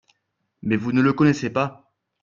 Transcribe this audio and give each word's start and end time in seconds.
Mais 0.63 0.77
vous 0.77 0.93
ne 0.93 1.01
le 1.03 1.13
connaissez 1.13 1.51
pas… 1.51 1.93